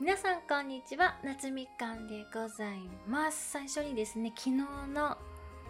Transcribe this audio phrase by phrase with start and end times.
[0.00, 1.16] 皆さんこんにちは。
[1.24, 3.50] 夏みかんでございます。
[3.50, 4.52] 最初にですね昨日
[4.94, 5.18] の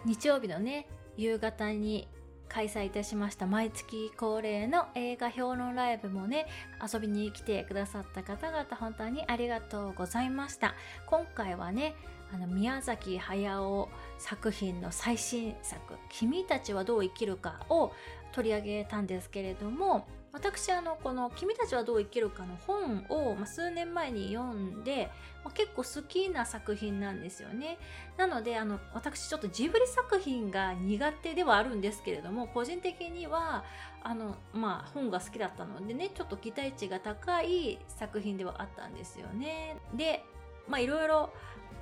[0.05, 2.07] 日曜日のね夕方に
[2.47, 6.45] 開催いたしました毎月恒例の映画評論ライブもね
[6.79, 10.75] 遊びに来てくださった方々本当にありがとうございました。
[11.07, 11.95] 今回はね
[12.31, 13.89] あの宮崎駿
[14.19, 17.93] 作品の最新作「君たちはどう生きるか」を
[18.31, 25.09] 取り上げたんですけれども私あのこの「君たちはどう生きるか」の本を、まあ、数年前に読んで、
[25.43, 27.77] まあ、結構好きな作品なんですよね。
[28.17, 33.63] なのであの私ちょっとジブリ作品が苦手ではあるんですけれども個人的には
[34.03, 39.77] あのまあ本が好きだったのでねちょっと期待値が高い作品ではあったんですよね。
[39.93, 40.23] で
[40.67, 41.33] まあいろいろ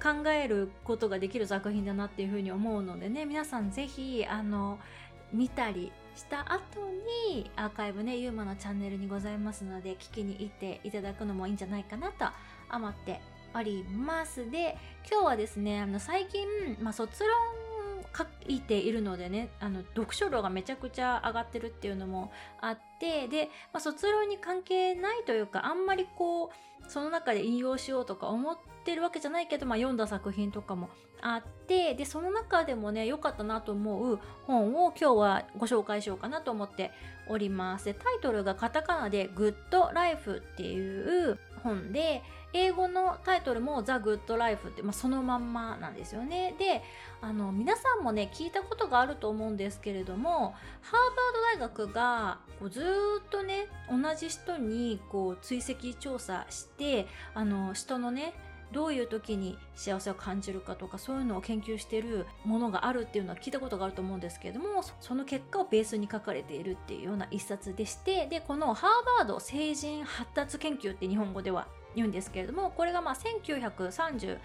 [0.01, 4.79] 考えることができる作品だなっていうふうに思うのでね皆さんぜひあの
[5.33, 6.79] 見たりした後
[7.31, 12.25] にアーカイブねユーマのチャンネルにございますので聞きに行っていただくのもいいんじゃないかなと
[12.75, 13.21] 思って
[13.55, 14.49] おります。
[14.51, 14.77] で
[15.09, 16.45] 今日はですねあの最近、
[16.81, 17.31] まあ、卒論
[18.17, 26.49] 書いているのでねあの読書量がめちゃくちゃ上がってるっていうのもあってで、まあ、卒論に関係ないというかあんまりこう
[26.89, 28.57] その中で引用しようとか思っ
[28.87, 30.89] てるわけじゃないけど、まあ、読んだ作品とかも
[31.21, 36.91] あってでその中でもね良かったなと思う本を今日はご紹介しようかなと思って
[37.27, 37.85] おります。
[37.85, 46.55] でタイトルがカタカナで「グッドライフ」っていう本で英語のタイトルも「ザ・グッド・ライフ」って、まあ、そのまんまなんですよね。
[46.57, 46.81] で
[47.19, 58.33] あの皆さんもね聞いたことがあると思うんですけれどもハーバード大学がこうずっとね同じ人にこう追跡調査してあの人のね
[58.71, 74.37] どういう時に幸せを感じるかとかそういうのを研究してるものがあるっていうのは聞いたことがあると思うんですけれどもその結果をベースに書かれているっていうような一冊でしてでこのハーバード成人発達研究って日本語では言うんですけれどもこれがまあ1938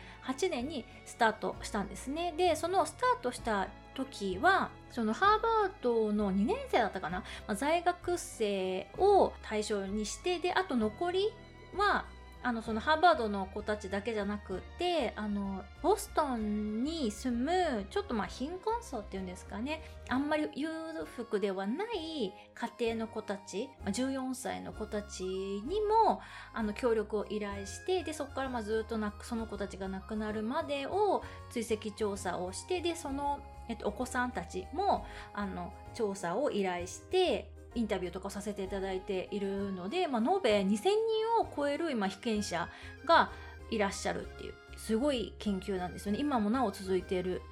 [0.50, 2.32] 年にスタートしたんですね。
[2.36, 11.28] でそのスタートした時はそのハーバードの2年生だったかな、まあ、在学生を対象にしてであと残り
[11.76, 12.06] は
[12.44, 19.82] あのそのハーバードの子たちだけじゃなくてあのボストンに住むちょっとまあ貧困層っていうんですかね。
[20.08, 20.68] あんまり裕
[21.16, 26.20] 福ではない家庭の子たち14歳の子たちにも
[26.52, 40.92] あの協力を依頼してでそこからまあずっとなくその子たちが亡くなるまでを追跡調査をしてでその、えっと、お子さんたちもあの調査を依頼してインタビューとかさせていただいているので、まあ、延べ2000人
[41.40, 42.68] を超える今被験者
[43.06, 43.30] が
[43.70, 46.18] いらっしゃるっていうすごい研究なんですよね。
[46.18, 47.42] 今もなお続いている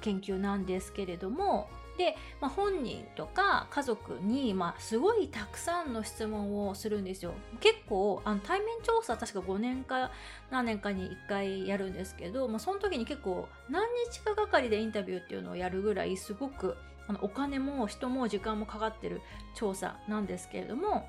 [0.00, 1.68] 研究なんですけれども。
[1.98, 7.34] で、まあ、本人とか家族に、まあ、すごいたくさんの質問をするんですよ。
[7.60, 10.10] 結構あの対面調査確か5年か
[10.50, 16.76] 何年かに1回やるんですけど、まあ、その時に結構何日かがかりでインタビューっていうのをやるぐらいすごく
[17.08, 19.20] あのお金も人も時間もかかってる
[19.54, 21.08] 調査なんですけれども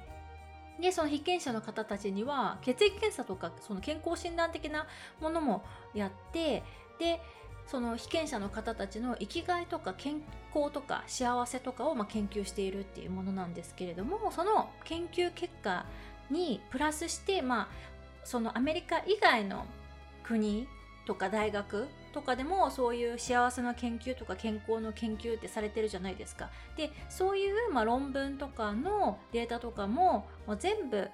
[0.81, 4.87] でその被験者の方たちには血液検査とかその健康診断的な
[5.21, 6.63] ものもやって
[6.99, 7.21] で
[7.67, 10.21] その被験者の方たちの生きがいとか健
[10.53, 15.85] 康とか幸せとかをま研究しているっていうものなんですけれどもその研究結果
[16.29, 17.67] にプラスしてまあ
[18.23, 19.65] そのアメリカ以外の
[20.23, 20.67] 国
[21.05, 26.49] とか大学とかでもそういう幸せな研究とか健康の研究ってされてるじゃないですか。
[26.77, 31.09] でそういう、まあ、論文とかのデータとかも、まあ、全部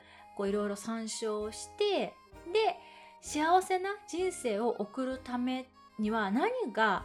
[0.47, 2.13] いろいろ参照して
[2.53, 2.77] で
[3.22, 7.03] 幸せな人生を送るためには何が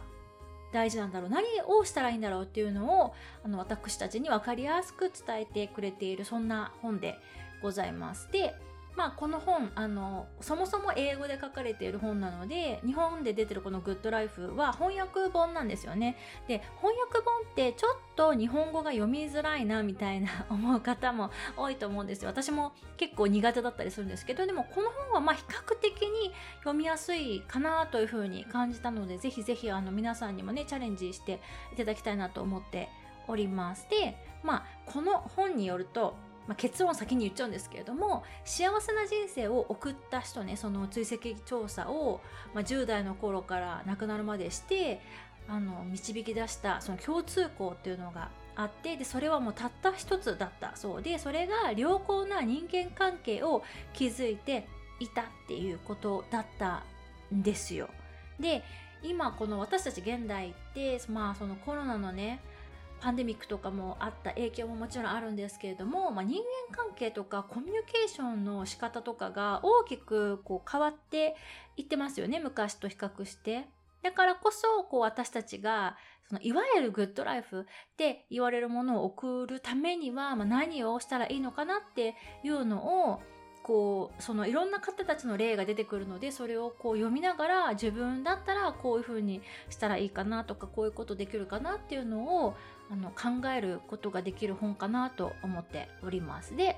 [0.71, 3.13] 大事なんだろう何をしたらいいんだろうっていうのを
[3.43, 7.17] あの私たちに分かりやすく伝えてくれているそんな本で
[7.61, 8.29] ございます。
[8.31, 8.53] で
[8.95, 16.17] まあ、この本あのそもそも英語で書かれている本なので日本で出てるこの「グッドライフ」は翻訳本なんですよね。
[16.47, 22.29] で翻訳本ってちょっと日本語が読みづらいなみたいな 思う方も多いと思うんですよ。
[22.29, 31.41] 私も結構苦手だったりするんですけどでもこの本はま比較的に読みやすいかなというふうに感じたのでぜひぜひあの皆さんにもねチャレンジして
[31.73, 32.89] いただきたいなと思って
[33.27, 33.89] おります。
[33.89, 36.15] でまあこの本によると
[36.47, 42.21] まあ、結論先に言っちゃうんですけれども幸せな人生を送った人ねその追跡調査を、
[42.53, 45.01] まあ、10代の頃から亡くなるまでして
[45.47, 53.63] あの導き出したその共通項っていうのがあってでそれはもうたった一つだったそうでそれが良好な人間関係を
[53.93, 54.67] 築いて
[54.99, 56.83] いたっていうことだった
[57.33, 57.89] んですよ。
[58.39, 58.63] で
[59.03, 62.41] 今この私たち現代ってまあそのコロナのね
[63.01, 71.35] パンデミックとかもあった影響ももちろんあるんですけれども、まあ、人間関係とかコミュニケーションの仕方とかが大きくこう変わって
[71.77, 73.67] いってますよね昔と比較して。
[74.01, 75.97] だからこそこう私たちが
[76.29, 77.65] そのいわゆるグッドライフっ
[77.97, 82.13] て言われるものを送るためには、まあ、何をしたらいいのかなって
[82.43, 83.21] いうのを
[83.65, 92.55] こうそのいろんな方たちの例が出てくるのでそれをこう読みながら自分だったらこういうふうにしたらいいかなとかこういうことできるかなっていうのを
[92.91, 96.55] あの考えることができる本かなと思っております。
[96.55, 96.77] で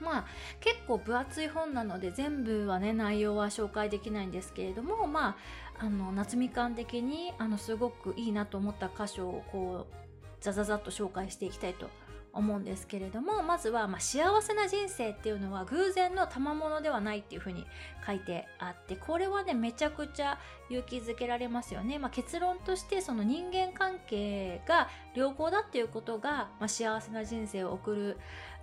[0.00, 0.24] まあ
[0.60, 5.36] 結構分厚い本なので全部はね内容は紹介できないんですけれどもま
[5.78, 9.94] ああの夏みかん的にあのすごくいいなと思った箇所をこう
[10.40, 12.05] ザザザッと紹介していきたいと思います
[12.36, 17.66] 思うんですけれどもまずは、ま、幸せな人生っていうのは偶然の賜物ではないっていうふうに
[18.06, 20.38] 書いてあってこれはねめちゃくちゃ
[20.68, 28.18] 勇気づけられますよね、まあ、結論としてその人間関係が良好だっていうことが、まあ、幸せな人生を送る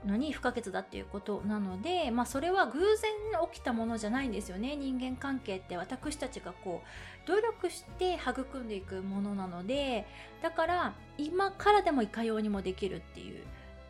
[0.05, 3.11] のに不可欠だっていうことなので、まあ、それは偶然
[3.51, 4.75] 起きたものじゃないんですよね。
[4.75, 10.05] 人間関係って私たちがこう努力して育んでいくものなので
[10.41, 13.43] だから今からでもいかようにもできるっていう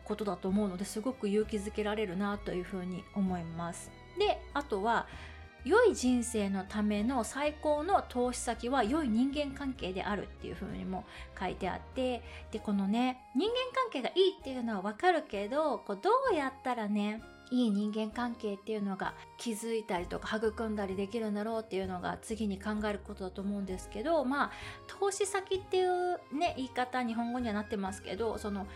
[0.04, 3.90] ことだと思うのですごく勇気づけられるなというふうに思います。
[4.18, 5.06] であとは
[5.64, 11.04] 良い人生のための最高の投資先は良い人間関係であるっていう風にも
[11.38, 12.22] 書いてあって
[12.52, 24.50] でこのね人間関係がいいっていうのはわかるけどこうどうやったらねいい人間関係っていうのが築いたりとか育んだりできるんだろうっていうのが次に考えることだと思うんですけどまあ
[24.86, 28.66] 投資先っていうね言い方日本語にはなってますけどその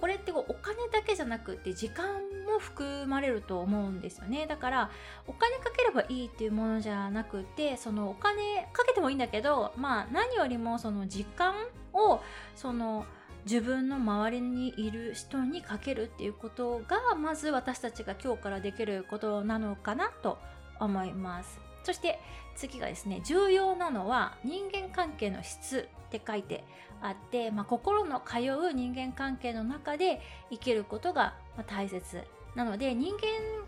[0.00, 2.06] これってこうお金だけじゃなくて時間
[2.46, 4.46] も含まれると思うんですよね。
[4.46, 4.90] だから
[5.26, 11.54] お金かければいいっていうものじゃなくてそのお金かけてもいいんだけどまあ何よりもその時間
[11.92, 12.20] を
[12.54, 13.06] その
[13.44, 20.38] 自分の周りにいる人にかけるっていうことがまず私たちが今日からできることなのかなと
[20.80, 21.67] 思います。
[21.88, 22.20] そして
[22.54, 26.62] 次がですね重要なのは人間関係の質って書いて
[27.00, 30.20] あって、まあ、心の通う人間関係の中で
[30.50, 31.32] 生きることが
[31.66, 32.24] 大切
[32.54, 33.20] なので人間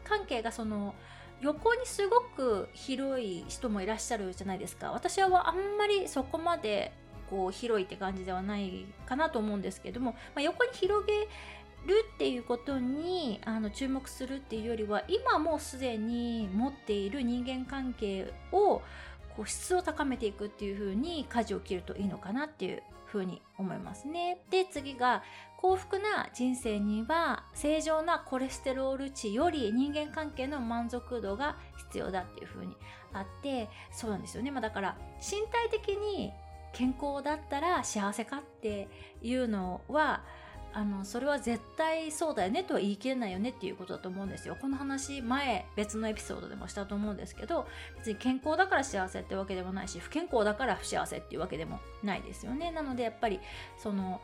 [0.04, 0.94] 関係がその
[1.40, 4.92] 横にすごく広い人もいらっしゃるじゃないですか。
[4.92, 6.92] 私はあんまりそこまで
[7.30, 11.26] こう広いって感じではないかなと思うんですけども、まあ、横に広げ
[11.86, 18.82] るっていうことにあの注目するっていうよりは今もうすでに持っている人間関係を
[19.36, 24.42] こう質を高めていくっていう風に舵を切るといいのかなっていう風に思いますね。
[24.50, 25.22] で次が
[25.56, 32.76] 幸福な人生には正常なコレステロール値より人間関係の満足度が必要だっていう風に
[33.12, 36.32] あってそうなんですよね、まあ、だから身体的に
[36.72, 38.88] 健康だったら幸せかって
[39.22, 40.24] いうのは
[40.72, 44.56] あのそれは絶対そうだよねとは言い切れないよねっていうことだと思うんですよ。
[44.60, 52.70] この話前別のエピソードでもしたと思うんですけど別に健康だから幸せってわけでもないし不健康だから不幸せっていうわけでもないですよね。
[52.70, 53.40] なのでやっぱり
[53.78, 54.20] その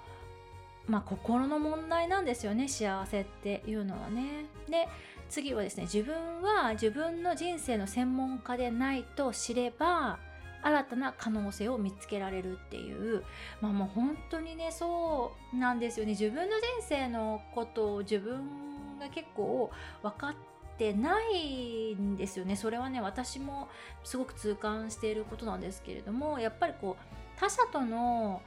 [0.87, 2.69] まあ心の問題なんですよね。
[2.69, 4.46] 幸せっていうのはね。
[4.69, 4.88] で
[5.28, 10.20] 次はですね自分は自分の人生の専門家でないと知れば
[10.66, 13.22] 新たな可能性を見つけられるっていう。
[13.60, 16.12] まあもう本当にねそうなんですよね。
[16.12, 19.70] 自分の人生のことを自分が結構
[20.02, 20.34] 分かっ
[20.76, 22.56] てないんですよね。
[22.56, 23.69] それはね私も
[24.02, 28.43] すごく痛感していることなんですけれどもやっぱりこう他者との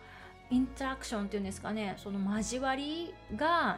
[0.50, 3.78] インタラクションっていうんですかねその交わりが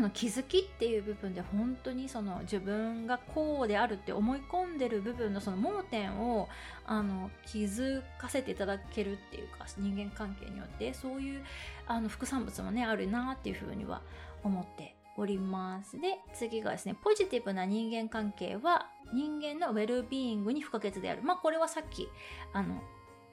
[0.00, 6.48] の気づきっていう部分で本当にその自分がこうであるって思い込んでる部分のその盲点を
[6.86, 11.44] あの気づかせていただけるっていうか人間関係によってそういう
[11.86, 14.02] あの副産物もねあるなっていうふうには
[14.42, 16.00] 思っております。
[16.00, 21.22] で次がですねポジティブな人間関係は人間のウェルビーイングに不可欠である。
[21.22, 22.08] まあこれはさっき
[22.52, 22.82] あの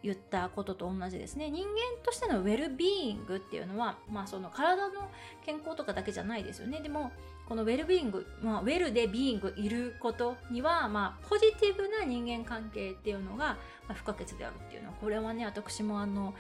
[0.03, 5.09] 言ったことと同じですね人間としてのウェルビーイングっていうのは、まあ、その体の
[5.45, 7.11] 健康とかだけじゃないですよねでも
[7.47, 13.57] このウェルビーイング、まあ、ウェルでビーイングいることには、まあ、ポジティブな人間関係っていうのが、
[13.93, 16.33] 不可欠であるっていうのはこれはね私もあの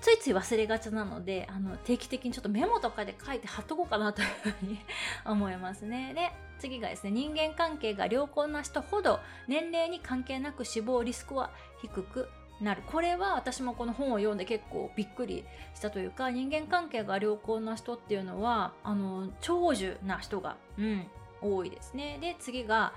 [0.00, 4.78] ついつい忘れがちなのであの定期的にちょっとメモとかで書いて貼っとこうかなというふうに
[5.24, 6.12] 思いますね。
[6.14, 11.50] で次がですね人間関係が良好な人ほど年齢に関係なく死亡リスクは
[11.82, 12.28] 低く
[12.60, 12.82] なる。
[12.86, 15.44] これは私もこの本を読んで結構びっくり
[15.74, 21.06] したというか人間関係が良好な人っていうのはあの長寿な人が、うん、
[21.42, 22.18] 多いですね。
[22.20, 22.92] で次が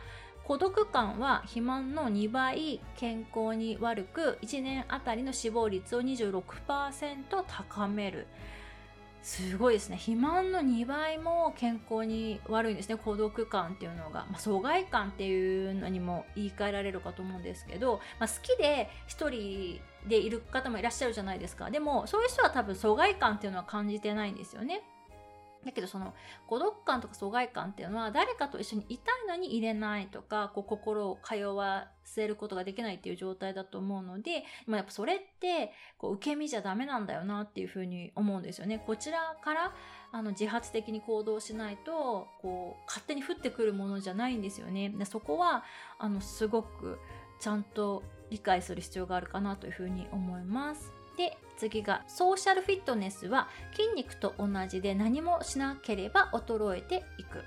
[0.46, 6.42] 孤独感は肥満の2倍健康に悪く1年あたりの死亡率を26%
[7.48, 8.26] 高める。
[9.22, 9.98] すごいですね。
[9.98, 12.96] 肥満の2倍も健康に悪いんですね。
[12.96, 21.70] 孤独感っていうのが、まあ、疎外感っていうのにも言い換えられるかと思うんですけど、まあ、好きで一人でいる方もいらっしゃるじゃないですか。
[21.70, 24.82] でもそういう人は多分疎外感っていうのは感じてないんですよね。
[25.66, 26.14] だけどその
[26.48, 38.82] 孤独感とか疎外感っていうのは誰かと一緒にいたいのに入れないとかこう心を通わせることができないっていう状態だと思うので、ま、やっぱそれってこう受け身じゃダメなんだよなっていうふうに思うんですよね。
[38.86, 39.74] こちらから
[40.12, 44.90] あの自発的に行動しないとこう勝手に降ってくるものじゃないんですよね。
[44.90, 45.64] でそこは
[45.98, 47.00] あのすごく
[47.40, 50.99] ちゃんと理解する必要があるかなというふうに思います。
[51.20, 57.44] で次がソーシャルフィットネスは筋肉と同じで何もしなければ衰えていく。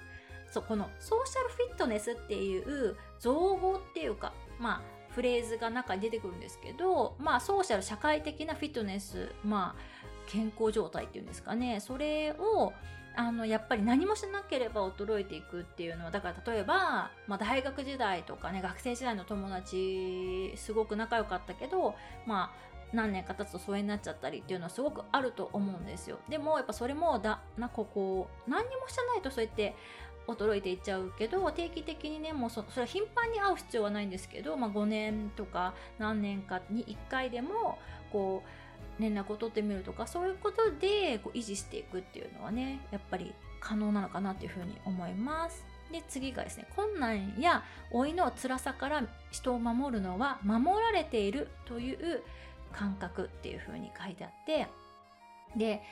[0.51, 4.83] そうこのソーシャルフィットネスっていう造語っていうかまあ
[5.15, 11.81] フレーズが中に出てくるんですけどまあソーシャル社会的なフィットネスまあ健康状態っていうんですかね。
[11.81, 12.75] それを
[13.17, 21.95] あのやっぱり何もしなければ衰えていくっていうのはだから例えば、まあ、大学時代とかね学生時代の友達すごく仲良かったけど
[22.27, 29.75] まあ何年か経つと疎遠になっちゃったりっていうのはすごくあると思うんですよでもやっぱそれもだなここ何にもしてないとそうやって
[30.27, 37.79] 衰えていっちゃうけど定期的にねもうそそれは頻繁に会う必要はないんですけど、まあ、5年とか何年かに1回でも
[38.13, 38.43] こ
[38.99, 45.65] う連絡を取ってみるとかそういうことでこう維持していくっていうのはねやっぱり可能なのかなっていうふうに思います。
[45.91, 52.23] で次がですね困難や老いの辛さから人を守るのは守られているという
[52.73, 54.69] 感覚っていう風に書いてあって
[55.57, 55.83] で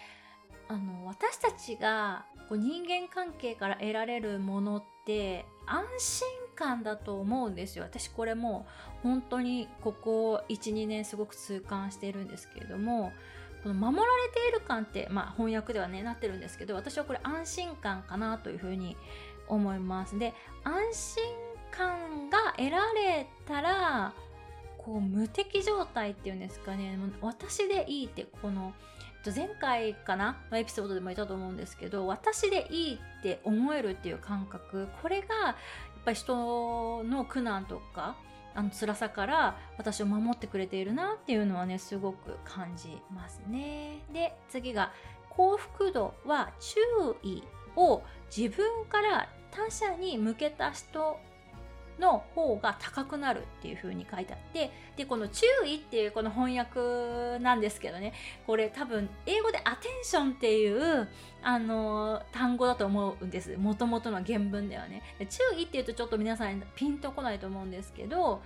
[0.68, 7.84] あの私たちがこう人間関係から得られるものって安心感だと思うんですよ。
[7.84, 8.66] 私これも
[9.02, 13.12] 本当にここ12年すごく痛感しているんですけれども
[13.62, 18.96] この守られている感って、まあ、翻訳ではねなってるんですけど私はこれ安心感かなというふうに
[19.48, 20.18] 思います。
[20.18, 20.34] で
[20.64, 21.24] 安心
[21.70, 24.12] 感が得られたら
[24.82, 26.98] こう無敵状態っていうんですかね。
[27.20, 28.72] 私でいいってこの
[29.36, 30.38] 前回かな？
[30.50, 34.88] のエピソードでも言ったと思うんですけど私でいいって思えるっていう感覚。
[35.02, 35.54] これがやっ
[36.06, 38.16] ぱり人の苦難とか
[38.54, 44.00] あの辛さから私を守ってくれているなっていうのはねすごく感じますね。
[44.12, 44.92] で次が
[45.28, 46.80] 幸福度は注
[47.22, 47.42] 意
[47.76, 48.02] を
[48.34, 51.18] 自分から他者に向けた人
[52.00, 58.14] の方が高くなるっていう風に書いてあってでこの注意っていうこの翻訳なんですけどね
[58.46, 61.08] これ多分英語でアテンションっていう
[61.42, 63.56] あの単語だと思うんです。
[63.56, 65.02] もともとの原文ではね。
[65.20, 68.42] 注意っていうとちょっと皆さんピンとこないと思うんですけど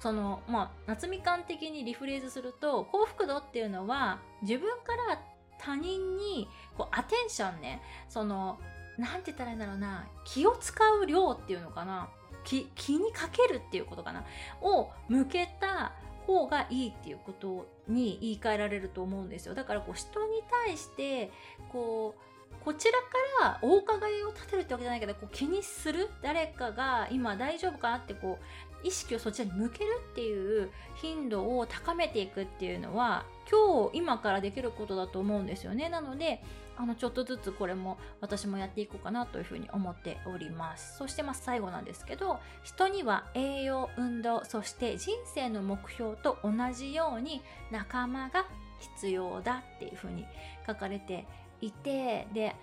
[0.00, 5.20] そのまあ夏みかん的にリフレーズすると幸福度っていうのは自分から
[5.58, 8.58] 他人にこうアテンションねその
[8.96, 12.08] なんて言ったらいいんだろうな気を使う量っていうのかな。
[12.44, 14.24] 気気にかけるっていうことかな？
[14.60, 15.92] を向けた
[16.26, 19.54] 方がいいっていうことに言い換えられると思うんですよ。
[19.54, 21.30] だからこう人に対して
[21.72, 22.98] こうこちらか
[23.40, 26.10] らお伺いを立てるってわけじゃないけどこう気にする？
[26.22, 35.88] 誰かが今大丈夫かなってこう意識をそちらに向けるっていう頻度を高めていくっていうのは今日今からできることだと思うんですよね。
[35.88, 36.42] なので
[36.78, 40.96] あのちょっとずつこれも私もやっていこうかなというふうに思っております。
[40.96, 47.42] そしてま最後なんですけど人には栄養運動そして人生の目標と同じように
[47.72, 48.46] 仲間が
[48.78, 50.24] 必要だっていうふうに
[50.66, 51.26] 書かれて
[51.60, 52.54] いてで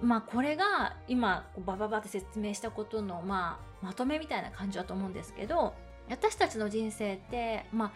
[0.00, 5.74] まあこれが今バババって説明したことのまあまとめみたいな感じだと思うんですけど
[6.08, 7.92] 私たちの人生ってまあ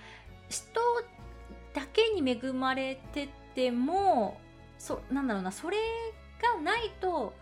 [0.48, 0.80] 人
[1.72, 4.38] だけに恵まれてても
[4.78, 5.76] そなんだろうなそれ
[6.40, 7.32] がないと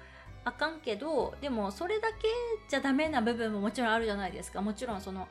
[0.44, 2.28] あかんけどでもそれだけ
[2.68, 5.28] じゃダメな部分ももちろんあるじゃないですかもちろんその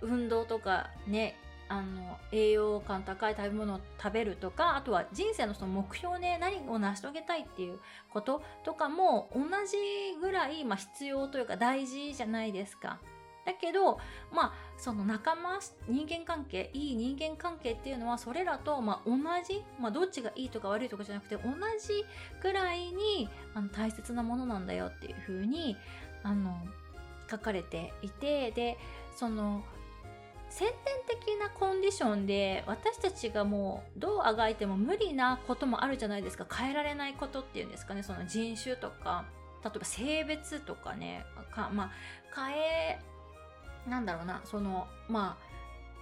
[0.00, 1.36] 運動とかね
[1.68, 7.78] あの栄養価の高い食べ物を食べるとかあとは人生のその目標ね何を成し遂げたいっていう
[8.12, 9.76] こととかも同じ
[10.20, 12.98] ぐらい、まあ、必要というか大事じゃないですか。
[13.44, 13.98] だけど
[14.32, 22.04] まあその仲間人間関係いい人間関係っていうのはそれらと、まあ、同じ、まあ、どっちがいいとか悪いとかじゃなくて同じ
[22.42, 25.76] ぐらいにあの大切なものなんだよっていうふうに
[26.22, 26.56] あの
[27.30, 28.78] 書かれていてで
[29.16, 29.62] その
[30.50, 36.46] 先天的なコンディションで私たちがもうどうあがいても無理なこともあるじゃないですか。
[36.48, 38.04] 変えられないことっていうんですかね。
[38.04, 39.24] その人種とか
[39.64, 41.24] 例えば性別とかね。
[41.54, 41.90] か、まあ、
[42.34, 43.00] 変え
[43.86, 45.54] なんだろうなそのまあ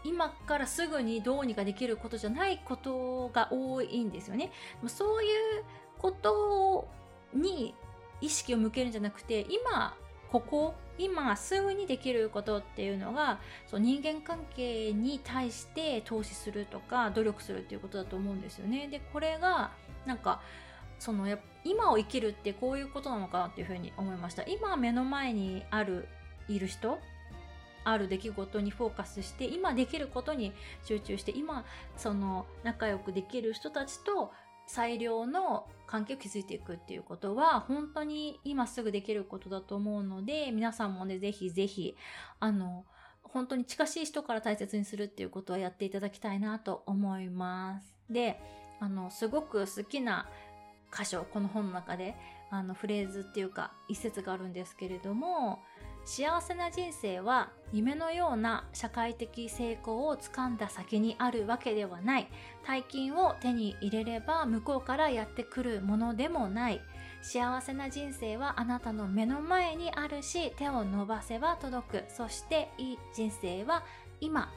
[0.05, 4.51] 今からすぐにどうにかできることじゃないことが多いんですよね。
[4.87, 5.29] そうい
[5.61, 5.65] う
[5.99, 6.89] こと
[7.35, 7.75] に
[8.21, 9.97] 意識を向けるんじゃなくて今
[10.31, 18.89] ここ今すぐにできることっていうのがそう人間関係に対して投資するとか努力するっていうことだと思うんですよね。
[18.89, 19.73] でこれが
[20.07, 20.41] なんか
[20.99, 24.43] そのや今を生きるってこういうことなのかなっていうふうに思いました。
[24.45, 26.09] 今目の前にある
[26.49, 26.99] いる人
[27.85, 30.53] ある出来事にフォーカスして今できることに
[30.85, 31.65] 集中して今
[31.97, 34.33] その仲良くできる人たちと
[34.67, 41.97] 最良の関係を築いていくっていうことは本当に今すぐできることだと思うので皆さんもねぜひぜひ
[42.41, 42.85] あの
[43.23, 47.95] 本当に近しい人から大切にするっていうことはやっていただきたいなと思います。
[48.11, 48.41] で
[48.81, 50.29] あのすごく好きな
[50.97, 52.15] 箇所この本の中で
[52.51, 55.63] あのフレーズっていうか一節があるんですけれども
[56.05, 62.29] 幸せな人生は夢のような社会的成功をつかんだ先にあるわけではない。
[62.67, 66.81] 大金を手に入れれば向こうからやってくるものでもない。
[67.23, 72.05] 幸せな人生はあなたの目の前にあるし手を伸ばせば届く。
[72.09, 73.85] そしていい人生は
[74.21, 74.53] 今。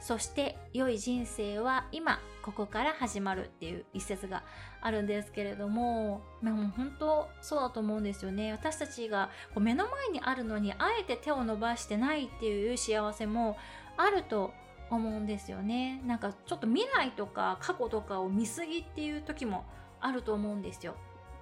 [0.00, 4.44] そして良い人生は今ここから始まるっていう一節が
[4.80, 8.52] あるんですけれども、まあ、もう本当そうだと思うんですよね。
[8.52, 13.56] 私たちがこう目の前にあるのにあえて手を伸ばしてないっていう幸せも
[13.96, 14.52] あると
[14.90, 16.00] 思うんですよね。
[16.06, 19.64] なんかちょっと未来とか過去とかを見過ぎっていう時も
[20.00, 20.94] あると思うんですよ。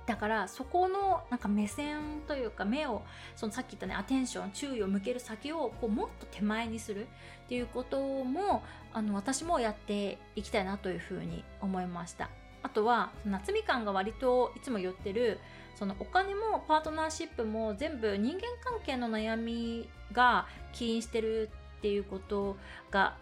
[0.07, 3.03] だからそこのなんか目線というか目を
[3.37, 7.07] そのさっき言ったねアテンション注意を向ける先をこうもっと手前にする
[7.47, 12.29] っていうこともあの私もやっていきたいなというふうに思いました。
[12.63, 15.39] あとは夏みかんが割といつも言ってる
[15.75, 22.57] そのお金もパートナーシップも全部人間関係の悩みが起因してるっていうこと
[22.91, 23.17] が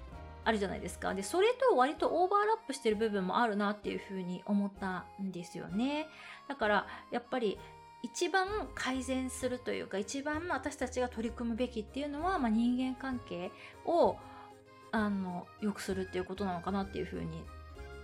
[0.45, 1.15] あるじゃないですか。
[1.15, 6.09] で、それと割とオーバーラップしてる部分もあるなっていうふうに思ったんですよね。
[6.49, 7.59] だからやっぱり
[8.03, 13.53] 一番改善するというか一番私たちが取り組むべきっていうのは、まあ、人間関係
[13.87, 14.17] を
[14.91, 17.45] あの良くするっていうことなのかなっていうふうに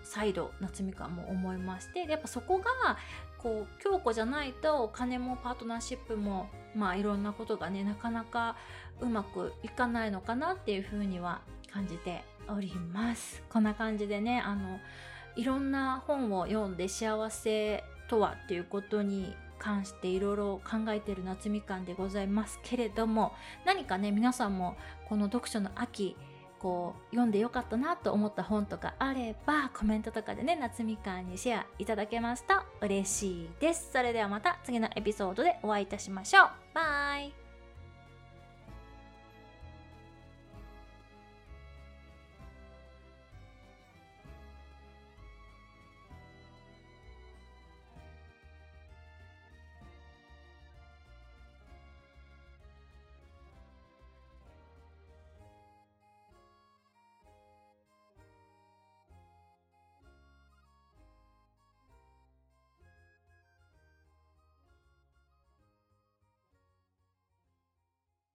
[0.03, 2.97] 再度夏みかんも思いましてやっぱそこが
[3.37, 8.57] こう強固じゃないとお金もパートナーシップもまあいろんなことがねなかなか
[9.01, 13.43] うまくいかないのかなっていうふうには感じております。
[13.51, 14.79] こんな感じでねあの
[15.37, 23.33] いろんな本を読んで幸せとはっていうことに関していろいろ考えてる夏みかんでございますけれども
[23.65, 24.77] 何かね皆さんも
[25.09, 26.17] この読書の秋
[26.59, 33.91] こう読んでよかったなと思った本とかあればコメントとかでね夏みかんにシェアいただけますと嬉しいです。
[33.93, 36.49] それではまた次のエピソードでお会いいたしましょう。
[36.75, 37.48] バイ。